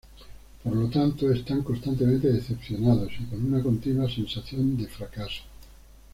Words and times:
Por 0.63 0.75
lo 0.75 0.89
tanto, 0.89 1.31
están 1.31 1.61
constantemente 1.61 2.27
decepcionados 2.31 3.11
y 3.19 3.25
con 3.25 3.45
una 3.45 3.61
continua 3.61 4.09
sensación 4.09 4.75
de 4.75 4.87
fracaso. 4.87 5.43